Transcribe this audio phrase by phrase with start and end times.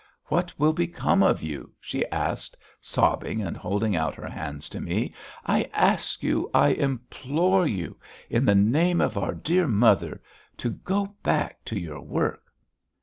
[0.29, 5.13] What will become of you?" she asked, sobbing and holding out her hands to me.
[5.45, 10.19] "I ask you, I implore you, in the name of our dear mother,
[10.57, 12.41] to go back to your work."